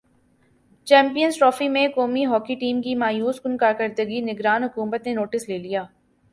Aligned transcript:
champions 0.87 1.37
trophy 1.37 1.67
میں 1.69 1.87
قومی 1.95 2.25
hockey 2.25 2.55
team 2.55 2.81
کی 2.81 2.95
مایوس 2.95 3.41
کن 3.41 3.57
کارکردگی 3.57 4.21
نگران 4.23 4.63
حکومت 4.63 5.07
نے 5.07 5.13
نوٹس 5.13 5.47
لے 5.49 5.57
لیا 5.57 5.83